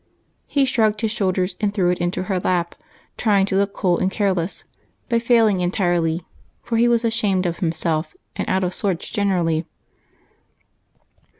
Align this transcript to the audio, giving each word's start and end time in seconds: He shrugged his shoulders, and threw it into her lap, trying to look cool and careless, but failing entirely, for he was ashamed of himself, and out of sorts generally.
He 0.47 0.65
shrugged 0.65 1.01
his 1.01 1.11
shoulders, 1.11 1.55
and 1.61 1.71
threw 1.71 1.91
it 1.91 1.99
into 1.99 2.23
her 2.23 2.39
lap, 2.39 2.73
trying 3.17 3.45
to 3.45 3.55
look 3.55 3.71
cool 3.75 3.99
and 3.99 4.09
careless, 4.09 4.63
but 5.09 5.21
failing 5.21 5.59
entirely, 5.59 6.23
for 6.63 6.77
he 6.77 6.87
was 6.87 7.05
ashamed 7.05 7.45
of 7.45 7.57
himself, 7.59 8.15
and 8.35 8.49
out 8.49 8.63
of 8.63 8.73
sorts 8.73 9.07
generally. 9.09 9.63